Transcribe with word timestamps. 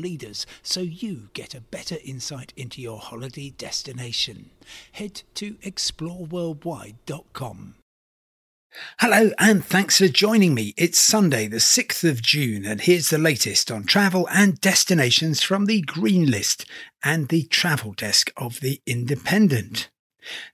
leaders 0.00 0.46
so 0.62 0.80
you 0.80 1.28
get 1.34 1.54
a 1.54 1.60
better 1.60 1.98
insight 2.04 2.54
into 2.56 2.80
your 2.80 2.98
holiday 2.98 3.50
destination. 3.50 4.50
Head 4.92 5.22
to 5.34 5.56
exploreworldwide.com. 5.56 7.74
Hello, 9.00 9.32
and 9.36 9.64
thanks 9.64 9.98
for 9.98 10.06
joining 10.06 10.54
me. 10.54 10.74
It's 10.76 11.00
Sunday, 11.00 11.48
the 11.48 11.56
6th 11.56 12.08
of 12.08 12.22
June, 12.22 12.64
and 12.64 12.80
here's 12.80 13.10
the 13.10 13.18
latest 13.18 13.68
on 13.70 13.82
travel 13.82 14.28
and 14.30 14.60
destinations 14.60 15.42
from 15.42 15.66
the 15.66 15.80
Green 15.80 16.30
List 16.30 16.66
and 17.02 17.28
the 17.28 17.42
travel 17.44 17.92
desk 17.92 18.30
of 18.36 18.60
The 18.60 18.80
Independent. 18.86 19.90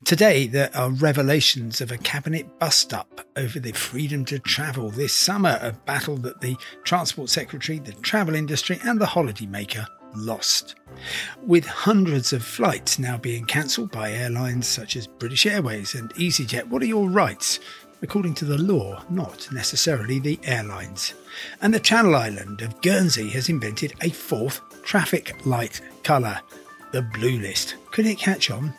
Today, 0.05 0.47
there 0.47 0.71
are 0.75 0.91
revelations 0.91 1.81
of 1.81 1.91
a 1.91 1.99
cabinet 1.99 2.59
bust 2.59 2.95
up 2.95 3.23
over 3.37 3.59
the 3.59 3.73
freedom 3.73 4.25
to 4.27 4.39
travel 4.39 4.91
this 4.91 5.13
summer, 5.13 5.59
a 5.61 5.73
battle 5.73 6.17
that 6.19 6.41
the 6.41 6.57
Transport 6.85 7.31
Secretary, 7.31 7.79
the 7.79 7.93
travel 7.93 8.35
industry, 8.35 8.79
and 8.85 9.01
the 9.01 9.07
holidaymaker 9.07 9.87
lost. 10.15 10.77
With 11.43 11.67
hundreds 11.67 12.33
of 12.33 12.45
flights 12.45 12.99
now 12.99 13.19
being 13.19 13.45
cancelled 13.45 13.91
by 13.91 14.13
airlines 14.13 14.67
such 14.67 14.97
as 14.97 15.07
British 15.07 15.47
Airways 15.47 15.95
and 15.95 16.15
EasyJet, 16.15 16.69
what 16.69 16.83
are 16.83 16.87
your 16.87 17.09
rights? 17.09 17.61
According 18.03 18.35
to 18.35 18.45
the 18.45 18.59
law, 18.59 19.03
not 19.11 19.49
necessarily 19.53 20.19
the 20.19 20.39
airlines. 20.45 21.15
And 21.63 21.73
the 21.73 21.81
Channel 21.81 22.15
Island 22.15 22.63
of 22.63 22.81
Guernsey 22.83 23.29
has 23.31 23.49
invented 23.49 23.95
a 24.03 24.11
fourth 24.11 24.61
traffic 24.83 25.45
light 25.45 25.81
colour, 26.03 26.41
the 26.93 27.03
blue 27.03 27.39
list. 27.41 27.77
Could 27.91 28.07
it 28.07 28.19
catch 28.19 28.51
on? 28.51 28.75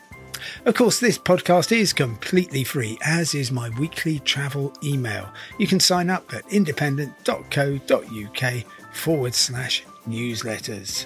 Of 0.65 0.75
course, 0.75 0.99
this 0.99 1.17
podcast 1.17 1.71
is 1.71 1.93
completely 1.93 2.63
free, 2.63 2.97
as 3.03 3.33
is 3.33 3.51
my 3.51 3.69
weekly 3.79 4.19
travel 4.19 4.73
email. 4.83 5.29
You 5.57 5.67
can 5.67 5.79
sign 5.79 6.09
up 6.09 6.33
at 6.33 6.51
independent.co.uk 6.51 8.53
forward 8.93 9.33
slash 9.33 9.83
newsletters. 10.07 11.05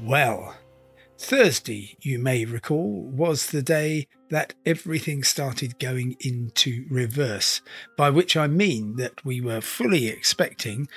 Well, 0.00 0.56
Thursday, 1.18 1.96
you 2.00 2.18
may 2.18 2.44
recall, 2.44 3.04
was 3.04 3.46
the 3.46 3.62
day 3.62 4.08
that 4.30 4.54
everything 4.66 5.22
started 5.22 5.78
going 5.78 6.16
into 6.20 6.84
reverse, 6.90 7.60
by 7.96 8.10
which 8.10 8.36
I 8.36 8.48
mean 8.48 8.96
that 8.96 9.24
we 9.24 9.40
were 9.40 9.60
fully 9.60 10.08
expecting 10.08 10.88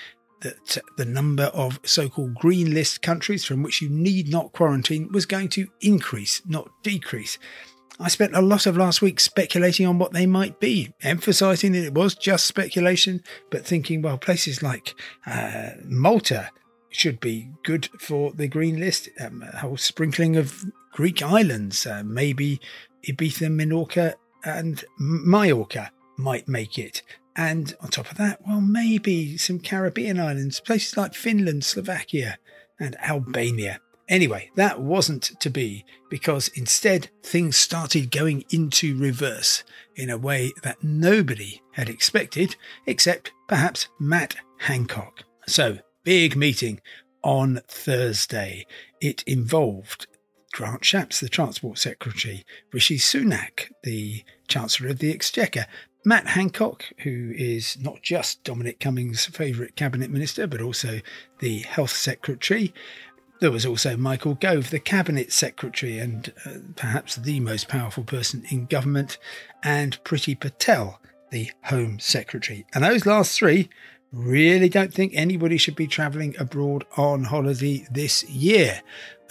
that 0.41 0.77
the 0.97 1.05
number 1.05 1.45
of 1.45 1.79
so 1.83 2.09
called 2.09 2.35
green 2.35 2.73
list 2.73 3.01
countries 3.01 3.45
from 3.45 3.63
which 3.63 3.81
you 3.81 3.89
need 3.89 4.29
not 4.29 4.53
quarantine 4.53 5.09
was 5.11 5.25
going 5.25 5.49
to 5.49 5.67
increase, 5.81 6.41
not 6.45 6.69
decrease. 6.83 7.37
I 7.99 8.09
spent 8.09 8.35
a 8.35 8.41
lot 8.41 8.65
of 8.65 8.75
last 8.75 9.01
week 9.01 9.19
speculating 9.21 9.87
on 9.87 9.99
what 9.99 10.11
they 10.11 10.25
might 10.25 10.59
be, 10.59 10.93
emphasizing 11.01 11.71
that 11.71 11.85
it 11.85 11.93
was 11.93 12.13
just 12.13 12.45
speculation, 12.45 13.23
but 13.49 13.65
thinking, 13.65 14.01
well, 14.01 14.17
places 14.17 14.61
like 14.61 14.95
uh, 15.25 15.69
Malta 15.85 16.49
should 16.89 17.19
be 17.19 17.49
good 17.63 17.89
for 17.99 18.31
the 18.33 18.47
green 18.47 18.79
list, 18.79 19.09
um, 19.21 19.43
a 19.53 19.57
whole 19.57 19.77
sprinkling 19.77 20.35
of 20.35 20.65
Greek 20.91 21.21
islands, 21.21 21.85
uh, 21.85 22.03
maybe 22.05 22.59
Ibiza, 23.07 23.49
Minorca, 23.49 24.15
and 24.43 24.83
Mallorca 24.99 25.91
might 26.17 26.47
make 26.47 26.77
it. 26.77 27.01
And 27.35 27.75
on 27.81 27.89
top 27.89 28.11
of 28.11 28.17
that, 28.17 28.41
well, 28.47 28.61
maybe 28.61 29.37
some 29.37 29.59
Caribbean 29.59 30.19
islands, 30.19 30.59
places 30.59 30.95
like 30.95 31.13
Finland, 31.13 31.63
Slovakia, 31.65 32.37
and 32.79 32.95
Albania. 33.01 33.79
Anyway, 34.07 34.51
that 34.55 34.81
wasn't 34.81 35.23
to 35.39 35.49
be 35.49 35.83
because 36.09 36.47
instead 36.49 37.09
things 37.23 37.57
started 37.57 38.11
going 38.11 38.45
into 38.51 38.97
reverse 38.97 39.63
in 39.95 40.09
a 40.09 40.17
way 40.17 40.51
that 40.63 40.83
nobody 40.83 41.61
had 41.71 41.89
expected 41.89 42.55
except 42.85 43.31
perhaps 43.47 43.87
Matt 43.99 44.35
Hancock. 44.59 45.23
So, 45.47 45.79
big 46.03 46.35
meeting 46.35 46.79
on 47.23 47.61
Thursday. 47.67 48.67
It 49.01 49.23
involved 49.23 50.07
Grant 50.53 50.83
Shapps, 50.83 51.19
the 51.19 51.27
Transport 51.27 51.79
Secretary, 51.79 52.45
Rishi 52.71 52.97
Sunak, 52.97 53.71
the 53.83 54.23
Chancellor 54.47 54.89
of 54.89 54.99
the 54.99 55.11
Exchequer, 55.11 55.65
Matt 56.05 56.27
Hancock, 56.27 56.85
who 56.99 57.33
is 57.35 57.77
not 57.81 58.03
just 58.03 58.43
Dominic 58.43 58.79
Cummings' 58.79 59.25
favourite 59.25 59.75
cabinet 59.75 60.11
minister, 60.11 60.45
but 60.45 60.61
also 60.61 61.01
the 61.39 61.59
health 61.59 61.91
secretary. 61.91 62.73
There 63.41 63.51
was 63.51 63.65
also 63.65 63.97
Michael 63.97 64.35
Gove, 64.35 64.69
the 64.69 64.79
cabinet 64.79 65.33
secretary 65.33 65.97
and 65.97 66.31
uh, 66.45 66.51
perhaps 66.75 67.15
the 67.15 67.39
most 67.39 67.67
powerful 67.67 68.03
person 68.03 68.45
in 68.49 68.67
government, 68.67 69.17
and 69.63 70.01
Priti 70.03 70.39
Patel, 70.39 71.01
the 71.31 71.51
home 71.63 71.99
secretary. 71.99 72.67
And 72.73 72.83
those 72.83 73.07
last 73.07 73.37
three 73.37 73.69
really 74.11 74.69
don't 74.69 74.93
think 74.93 75.11
anybody 75.15 75.57
should 75.57 75.75
be 75.75 75.87
travelling 75.87 76.35
abroad 76.39 76.85
on 76.95 77.25
holiday 77.25 77.85
this 77.91 78.23
year. 78.29 78.81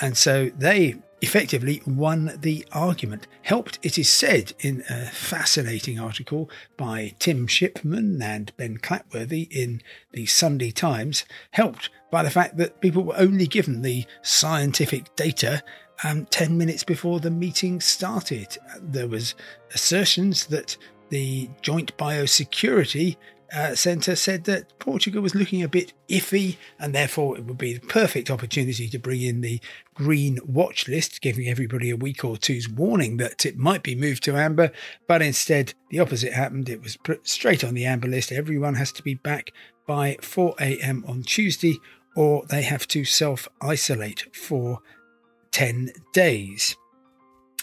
And 0.00 0.16
so 0.16 0.50
they 0.58 0.96
effectively 1.20 1.82
won 1.86 2.32
the 2.40 2.66
argument. 2.72 3.26
Helped, 3.42 3.78
it 3.82 3.98
is 3.98 4.08
said, 4.08 4.52
in 4.60 4.84
a 4.88 5.06
fascinating 5.06 5.98
article 5.98 6.50
by 6.76 7.14
Tim 7.18 7.46
Shipman 7.46 8.20
and 8.22 8.52
Ben 8.56 8.78
Clatworthy 8.78 9.48
in 9.50 9.82
the 10.12 10.26
Sunday 10.26 10.70
Times, 10.70 11.24
helped 11.52 11.90
by 12.10 12.22
the 12.22 12.30
fact 12.30 12.56
that 12.58 12.80
people 12.80 13.02
were 13.02 13.18
only 13.18 13.46
given 13.46 13.82
the 13.82 14.04
scientific 14.22 15.14
data 15.16 15.62
um, 16.02 16.26
10 16.26 16.58
minutes 16.58 16.84
before 16.84 17.20
the 17.20 17.30
meeting 17.30 17.80
started. 17.80 18.58
There 18.80 19.08
was 19.08 19.34
assertions 19.72 20.46
that 20.46 20.76
the 21.10 21.48
joint 21.62 21.96
biosecurity 21.96 23.16
uh, 23.52 23.74
Centre 23.74 24.16
said 24.16 24.44
that 24.44 24.78
Portugal 24.78 25.22
was 25.22 25.34
looking 25.34 25.62
a 25.62 25.68
bit 25.68 25.92
iffy, 26.08 26.56
and 26.78 26.94
therefore 26.94 27.36
it 27.36 27.44
would 27.44 27.58
be 27.58 27.74
the 27.74 27.86
perfect 27.86 28.30
opportunity 28.30 28.88
to 28.88 28.98
bring 28.98 29.22
in 29.22 29.40
the 29.40 29.60
green 29.94 30.38
watch 30.46 30.88
list, 30.88 31.20
giving 31.20 31.48
everybody 31.48 31.90
a 31.90 31.96
week 31.96 32.24
or 32.24 32.36
two's 32.36 32.68
warning 32.68 33.16
that 33.18 33.44
it 33.44 33.56
might 33.56 33.82
be 33.82 33.94
moved 33.94 34.22
to 34.24 34.36
amber. 34.36 34.70
But 35.06 35.22
instead, 35.22 35.74
the 35.90 36.00
opposite 36.00 36.32
happened. 36.32 36.68
It 36.68 36.82
was 36.82 36.96
put 36.96 37.28
straight 37.28 37.64
on 37.64 37.74
the 37.74 37.86
amber 37.86 38.08
list. 38.08 38.32
Everyone 38.32 38.74
has 38.74 38.92
to 38.92 39.02
be 39.02 39.14
back 39.14 39.50
by 39.86 40.16
4 40.20 40.54
a.m. 40.60 41.04
on 41.06 41.22
Tuesday, 41.22 41.78
or 42.16 42.44
they 42.48 42.62
have 42.62 42.88
to 42.88 43.04
self 43.04 43.48
isolate 43.60 44.34
for 44.34 44.80
10 45.52 45.92
days. 46.12 46.76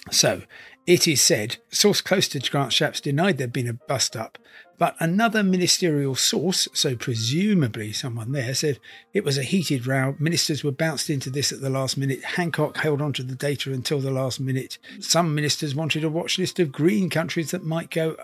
So 0.10 0.44
it 0.88 1.08
is 1.08 1.22
said, 1.22 1.58
source 1.70 2.02
close 2.02 2.28
to 2.30 2.40
Grant 2.40 2.72
Shapps 2.72 3.02
denied 3.02 3.38
there'd 3.38 3.54
been 3.54 3.68
a 3.68 3.74
bust 3.74 4.16
up, 4.16 4.38
but 4.82 4.96
another 5.00 5.44
ministerial 5.44 6.16
source, 6.16 6.68
so 6.74 6.96
presumably 6.96 7.94
someone 7.94 8.32
there, 8.32 8.56
said 8.56 8.80
it 9.14 9.24
was 9.24 9.38
a 9.38 9.44
heated 9.44 9.86
row. 9.86 10.16
Ministers 10.18 10.64
were 10.64 10.72
bounced 10.72 11.08
into 11.08 11.30
this 11.30 11.52
at 11.52 11.62
the 11.62 11.70
last 11.70 12.00
minute. 12.00 12.24
Hancock 12.24 12.78
held 12.78 13.00
onto 13.00 13.22
the 13.22 13.36
data 13.36 13.72
until 13.72 14.00
the 14.00 14.10
last 14.10 14.40
minute. 14.40 14.80
Some 15.00 15.36
ministers 15.36 15.76
wanted 15.76 16.04
a 16.04 16.10
watch 16.10 16.40
list 16.40 16.60
of 16.60 16.72
green 16.72 17.12
countries 17.12 17.52
that 17.52 17.64
might 17.64 17.92
go 17.92 18.18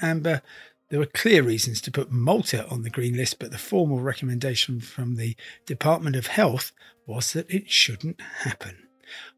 amber. 0.00 0.42
There 0.90 1.00
were 1.00 1.06
clear 1.06 1.42
reasons 1.42 1.80
to 1.80 1.90
put 1.90 2.12
Malta 2.12 2.68
on 2.68 2.82
the 2.82 2.88
green 2.90 3.16
list, 3.16 3.40
but 3.40 3.50
the 3.50 3.58
formal 3.58 3.98
recommendation 3.98 4.78
from 4.78 5.16
the 5.16 5.34
Department 5.64 6.14
of 6.14 6.28
Health 6.28 6.70
was 7.04 7.32
that 7.32 7.50
it 7.50 7.68
shouldn't 7.68 8.20
happen. 8.20 8.86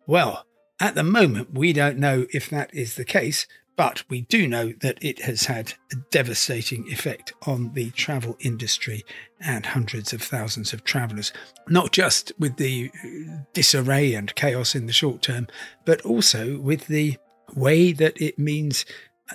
Well, 0.06 0.44
at 0.79 0.94
the 0.94 1.03
moment, 1.03 1.55
we 1.55 1.73
don't 1.73 1.97
know 1.97 2.26
if 2.31 2.50
that 2.50 2.75
is 2.75 2.97
the 2.97 3.06
case, 3.06 3.47
but 3.79 4.03
we 4.11 4.23
do 4.23 4.49
know 4.49 4.73
that 4.81 4.99
it 5.01 5.23
has 5.23 5.45
had 5.45 5.73
a 5.93 5.95
devastating 6.11 6.91
effect 6.91 7.33
on 7.47 7.73
the 7.75 7.91
travel 7.93 8.37
industry 8.41 9.05
and 9.41 9.65
hundreds 9.65 10.13
of 10.13 10.21
thousands 10.21 10.73
of 10.73 10.83
travellers, 10.83 11.33
not 11.69 11.93
just 11.93 12.33
with 12.41 12.57
the 12.57 12.91
disarray 13.53 14.15
and 14.15 14.35
chaos 14.35 14.75
in 14.75 14.87
the 14.87 14.93
short 14.93 15.23
term, 15.23 15.47
but 15.85 16.01
also 16.01 16.59
with 16.59 16.89
the 16.89 17.17
way 17.55 17.93
that 17.93 18.21
it 18.21 18.37
means 18.37 18.85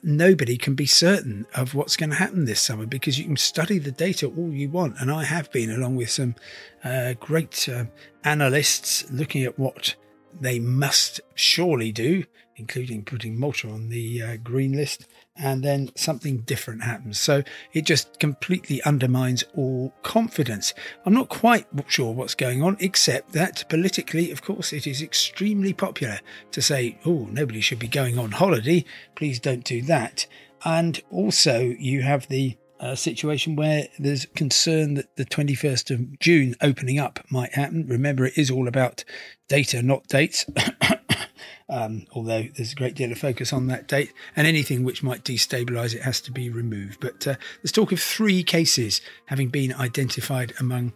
nobody 0.03 0.57
can 0.57 0.75
be 0.75 0.87
certain 0.87 1.45
of 1.55 1.73
what's 1.73 1.95
going 1.95 2.09
to 2.09 2.15
happen 2.17 2.43
this 2.43 2.59
summer 2.59 2.85
because 2.85 3.17
you 3.17 3.23
can 3.23 3.37
study 3.37 3.79
the 3.79 3.91
data 3.91 4.27
all 4.27 4.51
you 4.51 4.69
want. 4.69 4.99
And 4.99 5.09
I 5.09 5.23
have 5.23 5.53
been, 5.53 5.71
along 5.71 5.95
with 5.95 6.09
some 6.09 6.35
uh, 6.83 7.13
great 7.13 7.69
uh, 7.69 7.85
analysts, 8.25 9.09
looking 9.09 9.45
at 9.45 9.57
what 9.57 9.95
they 10.41 10.59
must 10.59 11.21
surely 11.33 11.93
do 11.93 12.25
including 12.55 13.03
putting 13.03 13.39
Malta 13.39 13.69
on 13.69 13.89
the 13.89 14.21
uh, 14.21 14.37
green 14.37 14.73
list, 14.73 15.07
and 15.35 15.63
then 15.63 15.91
something 15.95 16.39
different 16.39 16.83
happens. 16.83 17.19
So 17.19 17.43
it 17.73 17.85
just 17.85 18.19
completely 18.19 18.81
undermines 18.83 19.43
all 19.55 19.93
confidence. 20.03 20.73
I'm 21.05 21.13
not 21.13 21.29
quite 21.29 21.67
sure 21.87 22.13
what's 22.13 22.35
going 22.35 22.61
on, 22.61 22.77
except 22.79 23.33
that 23.33 23.65
politically, 23.69 24.31
of 24.31 24.41
course, 24.41 24.73
it 24.73 24.85
is 24.85 25.01
extremely 25.01 25.73
popular 25.73 26.19
to 26.51 26.61
say, 26.61 26.99
oh, 27.05 27.27
nobody 27.31 27.61
should 27.61 27.79
be 27.79 27.87
going 27.87 28.19
on 28.19 28.31
holiday. 28.31 28.85
Please 29.15 29.39
don't 29.39 29.63
do 29.63 29.81
that. 29.83 30.27
And 30.65 31.01
also, 31.11 31.75
you 31.77 32.03
have 32.03 32.27
the 32.27 32.57
uh, 32.83 32.95
situation 32.95 33.55
where 33.55 33.87
there's 33.97 34.25
concern 34.35 34.95
that 34.95 35.15
the 35.15 35.25
21st 35.25 35.91
of 35.91 36.19
June 36.19 36.53
opening 36.61 36.99
up 36.99 37.19
might 37.29 37.53
happen. 37.53 37.87
Remember, 37.87 38.25
it 38.25 38.37
is 38.37 38.51
all 38.51 38.67
about 38.67 39.05
data, 39.47 39.81
not 39.81 40.07
dates. 40.07 40.45
um, 41.69 42.05
although 42.11 42.43
there's 42.55 42.73
a 42.73 42.75
great 42.75 42.95
deal 42.95 43.11
of 43.11 43.17
focus 43.17 43.53
on 43.53 43.67
that 43.67 43.87
date, 43.87 44.13
and 44.35 44.47
anything 44.47 44.83
which 44.83 45.03
might 45.03 45.23
destabilise 45.23 45.93
it 45.93 46.01
has 46.01 46.21
to 46.21 46.31
be 46.31 46.49
removed. 46.49 46.99
But 46.99 47.27
uh, 47.27 47.35
there's 47.61 47.71
talk 47.71 47.91
of 47.91 47.99
three 47.99 48.43
cases 48.43 49.01
having 49.25 49.49
been 49.49 49.73
identified 49.73 50.53
among 50.59 50.93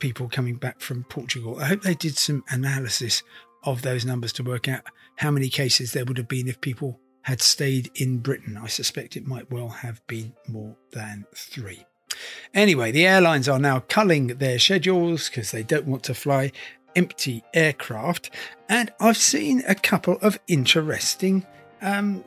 people 0.00 0.28
coming 0.28 0.56
back 0.56 0.80
from 0.80 1.04
Portugal. 1.04 1.58
I 1.60 1.66
hope 1.66 1.82
they 1.82 1.94
did 1.94 2.16
some 2.16 2.44
analysis 2.48 3.22
of 3.64 3.82
those 3.82 4.04
numbers 4.04 4.32
to 4.34 4.42
work 4.42 4.68
out 4.68 4.82
how 5.16 5.30
many 5.30 5.48
cases 5.48 5.92
there 5.92 6.04
would 6.04 6.18
have 6.18 6.28
been 6.28 6.48
if 6.48 6.60
people 6.60 6.98
had 7.22 7.40
stayed 7.40 7.90
in 7.94 8.18
Britain. 8.18 8.58
I 8.60 8.66
suspect 8.66 9.16
it 9.16 9.26
might 9.26 9.50
well 9.50 9.68
have 9.68 10.04
been 10.06 10.34
more 10.48 10.76
than 10.92 11.24
three. 11.34 11.84
Anyway, 12.52 12.90
the 12.90 13.06
airlines 13.06 13.48
are 13.48 13.58
now 13.58 13.80
culling 13.88 14.26
their 14.26 14.58
schedules 14.58 15.28
because 15.28 15.50
they 15.50 15.62
don't 15.62 15.86
want 15.86 16.02
to 16.04 16.14
fly 16.14 16.52
empty 16.96 17.44
aircraft. 17.54 18.30
And 18.68 18.92
I've 19.00 19.16
seen 19.16 19.62
a 19.66 19.74
couple 19.74 20.18
of 20.22 20.38
interesting 20.48 21.46
um, 21.80 22.24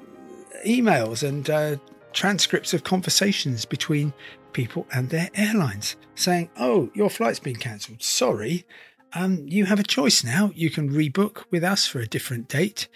emails 0.66 1.28
and 1.28 1.50
uh, 1.50 1.78
transcripts 2.14 2.74
of 2.74 2.84
conversations 2.84 3.66
between 3.66 4.14
people 4.54 4.88
and 4.94 5.10
their 5.10 5.30
airlines 5.36 5.96
saying, 6.16 6.50
Oh, 6.58 6.90
your 6.94 7.10
flight's 7.10 7.40
been 7.40 7.58
cancelled. 7.58 8.02
Sorry. 8.02 8.66
Um, 9.14 9.46
you 9.48 9.66
have 9.66 9.80
a 9.80 9.84
choice 9.84 10.24
now. 10.24 10.52
You 10.56 10.70
can 10.70 10.90
rebook 10.90 11.44
with 11.52 11.64
us 11.64 11.88
for 11.88 12.00
a 12.00 12.08
different 12.08 12.48
date. 12.48 12.88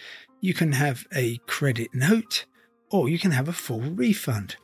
You 0.41 0.53
can 0.53 0.73
have 0.73 1.05
a 1.13 1.37
credit 1.47 1.89
note 1.93 2.45
or 2.91 3.09
you 3.09 3.19
can 3.19 3.31
have 3.31 3.47
a 3.47 3.53
full 3.53 3.81
refund, 3.81 4.55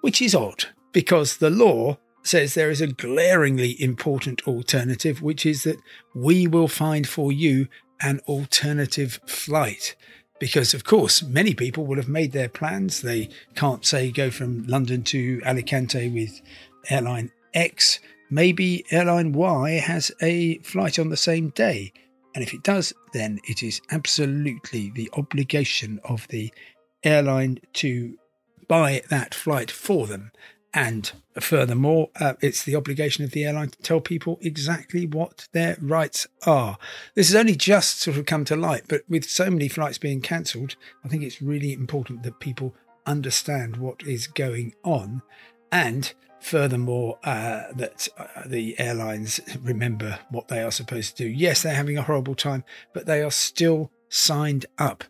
which 0.00 0.22
is 0.22 0.34
odd 0.34 0.66
because 0.92 1.38
the 1.38 1.50
law 1.50 1.98
says 2.26 2.54
there 2.54 2.70
is 2.70 2.80
a 2.80 2.86
glaringly 2.86 3.80
important 3.80 4.46
alternative, 4.46 5.22
which 5.22 5.46
is 5.46 5.62
that 5.64 5.80
we 6.14 6.46
will 6.46 6.68
find 6.68 7.08
for 7.08 7.32
you 7.32 7.68
an 8.00 8.20
alternative 8.26 9.20
flight. 9.26 9.94
Because, 10.38 10.74
of 10.74 10.84
course, 10.84 11.22
many 11.22 11.54
people 11.54 11.86
will 11.86 11.96
have 11.96 12.08
made 12.08 12.32
their 12.32 12.48
plans. 12.48 13.00
They 13.00 13.30
can't 13.54 13.86
say 13.86 14.10
go 14.10 14.30
from 14.30 14.66
London 14.66 15.02
to 15.04 15.40
Alicante 15.46 16.08
with 16.08 16.42
airline 16.90 17.32
X. 17.54 18.00
Maybe 18.28 18.84
airline 18.90 19.32
Y 19.32 19.70
has 19.72 20.12
a 20.20 20.58
flight 20.58 20.98
on 20.98 21.08
the 21.08 21.16
same 21.16 21.50
day. 21.50 21.92
And 22.34 22.42
if 22.42 22.52
it 22.52 22.62
does, 22.62 22.92
then 23.14 23.40
it 23.44 23.62
is 23.62 23.80
absolutely 23.90 24.90
the 24.94 25.08
obligation 25.14 26.00
of 26.04 26.28
the 26.28 26.52
airline 27.02 27.60
to 27.74 28.18
buy 28.68 29.02
that 29.08 29.34
flight 29.34 29.70
for 29.70 30.06
them. 30.06 30.32
And 30.76 31.10
furthermore, 31.40 32.10
uh, 32.20 32.34
it's 32.42 32.62
the 32.62 32.76
obligation 32.76 33.24
of 33.24 33.30
the 33.30 33.46
airline 33.46 33.70
to 33.70 33.78
tell 33.78 33.98
people 33.98 34.38
exactly 34.42 35.06
what 35.06 35.48
their 35.52 35.78
rights 35.80 36.26
are. 36.44 36.76
This 37.14 37.28
has 37.28 37.34
only 37.34 37.56
just 37.56 38.00
sort 38.00 38.18
of 38.18 38.26
come 38.26 38.44
to 38.44 38.56
light, 38.56 38.82
but 38.86 39.00
with 39.08 39.24
so 39.24 39.50
many 39.50 39.68
flights 39.68 39.96
being 39.96 40.20
cancelled, 40.20 40.76
I 41.02 41.08
think 41.08 41.22
it's 41.22 41.40
really 41.40 41.72
important 41.72 42.24
that 42.24 42.40
people 42.40 42.74
understand 43.06 43.78
what 43.78 44.02
is 44.02 44.26
going 44.26 44.74
on. 44.84 45.22
And 45.72 46.12
furthermore, 46.40 47.20
uh, 47.24 47.72
that 47.74 48.06
uh, 48.18 48.42
the 48.44 48.78
airlines 48.78 49.40
remember 49.62 50.18
what 50.28 50.48
they 50.48 50.62
are 50.62 50.70
supposed 50.70 51.16
to 51.16 51.24
do. 51.24 51.30
Yes, 51.30 51.62
they're 51.62 51.74
having 51.74 51.96
a 51.96 52.02
horrible 52.02 52.34
time, 52.34 52.64
but 52.92 53.06
they 53.06 53.22
are 53.22 53.30
still 53.30 53.90
signed 54.10 54.66
up 54.76 55.04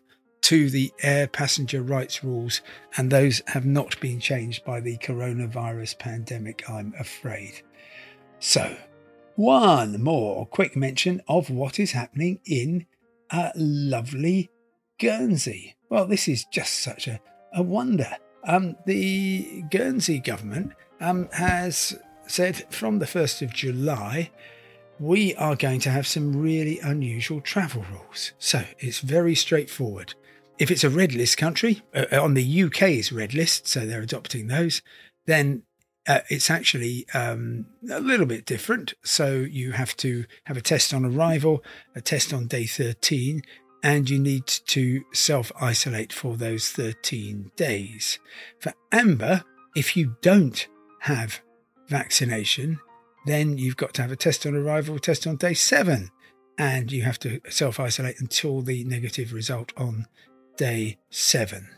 to 0.47 0.69
the 0.69 0.93
air 1.03 1.27
passenger 1.27 1.81
rights 1.81 2.23
rules, 2.23 2.61
and 2.95 3.11
those 3.11 3.41
have 3.47 3.65
not 3.65 3.99
been 3.99 4.17
changed 4.17 4.63
by 4.63 4.79
the 4.79 4.97
coronavirus 4.99 5.99
pandemic, 5.99 6.63
I'm 6.69 6.93
afraid. 6.97 7.63
So, 8.39 8.77
one 9.35 10.01
more 10.01 10.45
quick 10.45 10.77
mention 10.77 11.21
of 11.27 11.49
what 11.49 11.81
is 11.81 11.91
happening 11.91 12.39
in 12.45 12.85
a 13.29 13.51
lovely 13.57 14.49
Guernsey. 14.99 15.75
Well, 15.89 16.07
this 16.07 16.29
is 16.29 16.45
just 16.45 16.75
such 16.75 17.09
a, 17.09 17.19
a 17.53 17.61
wonder. 17.61 18.15
Um, 18.45 18.77
the 18.85 19.63
Guernsey 19.69 20.19
government 20.19 20.71
um, 21.01 21.27
has 21.33 21.93
said 22.25 22.73
from 22.73 22.99
the 22.99 23.05
1st 23.05 23.41
of 23.41 23.53
July 23.53 24.31
we 24.97 25.35
are 25.35 25.57
going 25.57 25.81
to 25.81 25.89
have 25.89 26.07
some 26.07 26.41
really 26.41 26.79
unusual 26.79 27.41
travel 27.41 27.85
rules. 27.91 28.31
So 28.39 28.63
it's 28.79 29.01
very 29.01 29.35
straightforward. 29.35 30.15
If 30.59 30.71
it's 30.71 30.83
a 30.83 30.89
red 30.89 31.13
list 31.13 31.37
country, 31.37 31.81
uh, 31.93 32.05
uh 32.11 32.23
on 32.23 32.33
the 32.33 32.63
UK's 32.63 33.11
red 33.11 33.33
list, 33.33 33.67
so 33.67 33.85
they're 33.85 34.01
adopting 34.01 34.47
those, 34.47 34.81
then 35.25 35.63
uh, 36.07 36.21
it's 36.29 36.49
actually 36.49 37.05
um, 37.13 37.65
a 37.91 37.99
little 37.99 38.25
bit 38.25 38.45
different. 38.45 38.93
So 39.03 39.39
you 39.39 39.73
have 39.73 39.95
to 39.97 40.25
have 40.45 40.57
a 40.57 40.61
test 40.61 40.93
on 40.93 41.05
arrival, 41.05 41.63
a 41.95 42.01
test 42.01 42.33
on 42.33 42.47
day 42.47 42.65
13, 42.65 43.43
and 43.83 44.09
you 44.09 44.17
need 44.17 44.47
to 44.47 45.03
self 45.13 45.51
isolate 45.59 46.13
for 46.13 46.35
those 46.35 46.69
13 46.71 47.51
days. 47.55 48.19
For 48.59 48.73
Amber, 48.91 49.43
if 49.75 49.95
you 49.95 50.15
don't 50.21 50.67
have 51.01 51.41
vaccination, 51.87 52.79
then 53.25 53.57
you've 53.57 53.77
got 53.77 53.93
to 53.95 54.01
have 54.01 54.11
a 54.11 54.15
test 54.15 54.45
on 54.45 54.55
arrival, 54.55 54.97
test 54.99 55.27
on 55.27 55.35
day 55.35 55.53
seven, 55.53 56.09
and 56.57 56.91
you 56.91 57.03
have 57.03 57.19
to 57.19 57.41
self 57.49 57.79
isolate 57.79 58.19
until 58.19 58.61
the 58.61 58.83
negative 58.85 59.33
result 59.33 59.73
on 59.77 60.07
day 60.57 60.97
seven. 61.09 61.69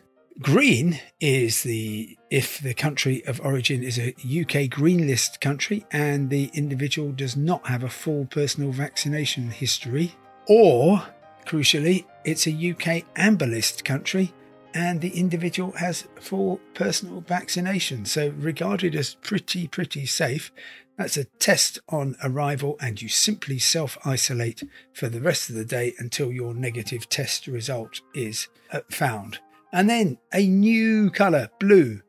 Green 0.41 0.99
is 1.19 1.63
the 1.63 2.17
if 2.29 2.59
the 2.59 2.73
country 2.73 3.25
of 3.25 3.41
origin 3.41 3.83
is 3.83 3.99
a 3.99 4.15
UK 4.23 4.69
green 4.69 5.05
list 5.05 5.41
country 5.41 5.85
and 5.91 6.29
the 6.29 6.49
individual 6.53 7.11
does 7.11 7.35
not 7.35 7.67
have 7.67 7.83
a 7.83 7.89
full 7.89 8.25
personal 8.25 8.71
vaccination 8.71 9.49
history, 9.49 10.15
or 10.47 11.03
crucially, 11.45 12.05
it's 12.23 12.47
a 12.47 12.71
UK 12.71 13.03
amber 13.15 13.47
list 13.47 13.83
country 13.83 14.33
and 14.73 15.01
the 15.01 15.17
individual 15.17 15.71
has 15.73 16.07
full 16.19 16.59
personal 16.73 17.21
vaccination. 17.21 18.05
So 18.05 18.29
regarded 18.37 18.95
as 18.95 19.15
pretty, 19.15 19.67
pretty 19.67 20.05
safe. 20.05 20.51
That's 20.97 21.17
a 21.17 21.23
test 21.23 21.79
on 21.87 22.17
arrival, 22.21 22.75
and 22.81 23.01
you 23.01 23.07
simply 23.07 23.57
self 23.57 23.97
isolate 24.05 24.63
for 24.93 25.07
the 25.07 25.21
rest 25.21 25.49
of 25.49 25.55
the 25.55 25.63
day 25.63 25.93
until 25.97 26.31
your 26.31 26.53
negative 26.53 27.07
test 27.07 27.47
result 27.47 28.01
is 28.13 28.49
uh, 28.73 28.81
found. 28.91 29.39
And 29.71 29.89
then 29.89 30.17
a 30.33 30.45
new 30.45 31.09
colour, 31.09 31.49
blue. 31.59 32.01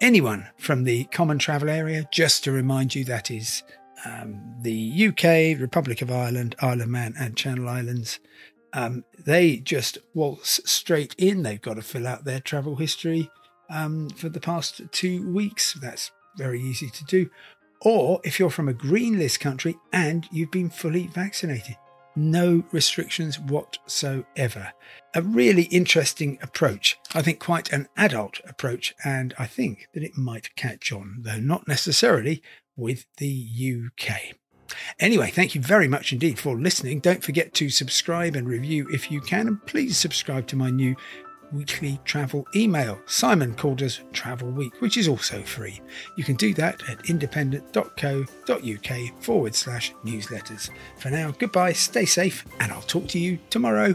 Anyone 0.00 0.48
from 0.58 0.84
the 0.84 1.04
common 1.04 1.38
travel 1.38 1.70
area, 1.70 2.06
just 2.12 2.44
to 2.44 2.52
remind 2.52 2.94
you, 2.94 3.04
that 3.04 3.30
is 3.30 3.62
um, 4.04 4.56
the 4.60 5.08
UK, 5.08 5.58
Republic 5.58 6.02
of 6.02 6.10
Ireland, 6.10 6.54
Isle 6.60 6.82
of 6.82 6.88
Man, 6.88 7.14
and 7.18 7.36
Channel 7.36 7.68
Islands. 7.68 8.20
Um, 8.74 9.04
they 9.18 9.56
just 9.56 9.98
waltz 10.12 10.60
straight 10.70 11.14
in. 11.16 11.42
They've 11.42 11.62
got 11.62 11.74
to 11.74 11.82
fill 11.82 12.06
out 12.06 12.24
their 12.24 12.40
travel 12.40 12.76
history 12.76 13.30
um, 13.70 14.10
for 14.10 14.28
the 14.28 14.40
past 14.40 14.82
two 14.90 15.32
weeks. 15.32 15.74
That's 15.74 16.10
very 16.36 16.60
easy 16.60 16.90
to 16.90 17.04
do 17.04 17.30
or 17.84 18.20
if 18.24 18.40
you're 18.40 18.50
from 18.50 18.68
a 18.68 18.72
green 18.72 19.18
list 19.18 19.38
country 19.40 19.76
and 19.92 20.26
you've 20.32 20.50
been 20.50 20.70
fully 20.70 21.06
vaccinated. 21.06 21.76
No 22.16 22.64
restrictions 22.72 23.38
whatsoever. 23.38 24.72
A 25.14 25.22
really 25.22 25.64
interesting 25.64 26.38
approach. 26.40 26.98
I 27.12 27.22
think 27.22 27.40
quite 27.40 27.72
an 27.72 27.88
adult 27.96 28.40
approach, 28.46 28.94
and 29.04 29.34
I 29.36 29.46
think 29.46 29.88
that 29.94 30.04
it 30.04 30.16
might 30.16 30.54
catch 30.54 30.92
on, 30.92 31.22
though 31.22 31.40
not 31.40 31.66
necessarily 31.66 32.40
with 32.76 33.06
the 33.16 33.90
UK. 34.00 34.36
Anyway, 34.98 35.30
thank 35.30 35.54
you 35.54 35.60
very 35.60 35.88
much 35.88 36.12
indeed 36.12 36.38
for 36.38 36.56
listening. 36.56 37.00
Don't 37.00 37.22
forget 37.22 37.54
to 37.54 37.70
subscribe 37.70 38.36
and 38.36 38.48
review 38.48 38.88
if 38.90 39.10
you 39.10 39.20
can, 39.20 39.48
and 39.48 39.64
please 39.66 39.96
subscribe 39.96 40.46
to 40.48 40.56
my 40.56 40.70
new 40.70 40.96
weekly 41.52 42.00
travel 42.04 42.46
email. 42.54 42.98
Simon 43.06 43.54
Calder's 43.54 44.00
Travel 44.12 44.50
Week, 44.50 44.80
which 44.80 44.96
is 44.96 45.08
also 45.08 45.42
free. 45.42 45.80
You 46.16 46.24
can 46.24 46.36
do 46.36 46.54
that 46.54 46.82
at 46.88 47.08
independent.co.uk 47.08 49.22
forward 49.22 49.54
slash 49.54 49.92
newsletters. 50.04 50.70
For 50.98 51.10
now, 51.10 51.32
goodbye, 51.32 51.72
stay 51.72 52.06
safe, 52.06 52.44
and 52.60 52.72
I'll 52.72 52.82
talk 52.82 53.08
to 53.08 53.18
you 53.18 53.38
tomorrow. 53.50 53.94